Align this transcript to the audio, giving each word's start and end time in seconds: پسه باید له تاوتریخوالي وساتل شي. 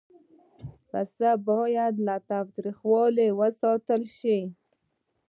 پسه 0.89 1.29
باید 1.49 1.95
له 2.05 2.15
تاوتریخوالي 2.29 3.27
وساتل 3.39 4.01
شي. 4.17 4.39